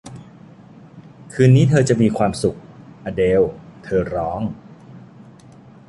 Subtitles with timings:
[1.33, 2.57] คืนนี้เธอจะมีความสุข
[3.03, 3.41] อเดล
[3.83, 4.41] เธอร้อง